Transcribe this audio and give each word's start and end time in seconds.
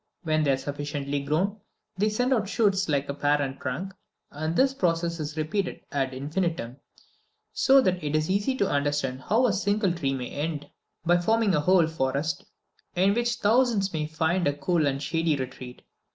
When 0.23 0.41
they 0.41 0.49
are 0.53 0.57
sufficiently 0.57 1.19
grown, 1.19 1.57
they 1.95 2.09
send 2.09 2.33
out 2.33 2.49
shoots 2.49 2.89
like 2.89 3.05
the 3.05 3.13
parent 3.13 3.59
trunk; 3.59 3.93
and 4.31 4.55
this 4.55 4.73
process 4.73 5.19
is 5.19 5.37
repeated 5.37 5.81
ad 5.91 6.11
infinitum, 6.11 6.77
so 7.53 7.81
that 7.81 8.03
it 8.03 8.15
is 8.15 8.27
easy 8.27 8.55
to 8.55 8.67
understand 8.67 9.21
how 9.21 9.45
a 9.45 9.53
single 9.53 9.93
tree 9.93 10.15
may 10.15 10.31
end 10.31 10.67
by 11.05 11.19
forming 11.19 11.53
a 11.53 11.59
whole 11.59 11.85
forest, 11.85 12.43
in 12.95 13.13
which 13.13 13.35
thousands 13.35 13.93
may 13.93 14.07
find 14.07 14.47
a 14.47 14.57
cool 14.57 14.87
and 14.87 15.03
shady 15.03 15.35
retreat. 15.35 15.83